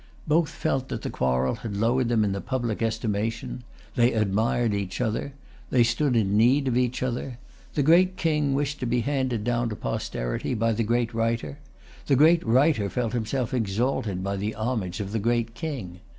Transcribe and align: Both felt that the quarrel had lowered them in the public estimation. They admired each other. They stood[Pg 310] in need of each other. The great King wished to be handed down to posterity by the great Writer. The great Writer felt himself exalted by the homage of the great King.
Both 0.27 0.49
felt 0.49 0.89
that 0.89 1.03
the 1.03 1.11
quarrel 1.11 1.53
had 1.57 1.77
lowered 1.77 2.09
them 2.09 2.23
in 2.25 2.31
the 2.31 2.41
public 2.41 2.81
estimation. 2.81 3.63
They 3.93 4.13
admired 4.13 4.73
each 4.73 4.99
other. 4.99 5.33
They 5.69 5.83
stood[Pg 5.83 5.93
310] 6.13 6.21
in 6.25 6.37
need 6.37 6.67
of 6.67 6.75
each 6.75 7.03
other. 7.03 7.37
The 7.75 7.83
great 7.83 8.17
King 8.17 8.55
wished 8.55 8.79
to 8.79 8.87
be 8.87 9.01
handed 9.01 9.43
down 9.43 9.69
to 9.69 9.75
posterity 9.75 10.55
by 10.55 10.71
the 10.71 10.81
great 10.81 11.13
Writer. 11.13 11.59
The 12.07 12.15
great 12.15 12.43
Writer 12.43 12.89
felt 12.89 13.13
himself 13.13 13.53
exalted 13.53 14.23
by 14.23 14.37
the 14.37 14.55
homage 14.55 15.01
of 15.01 15.11
the 15.11 15.19
great 15.19 15.53
King. 15.53 15.99